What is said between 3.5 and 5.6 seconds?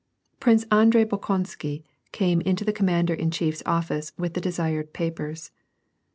office with the desired papers.